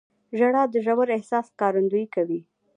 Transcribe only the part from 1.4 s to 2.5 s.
ښکارندویي کوي.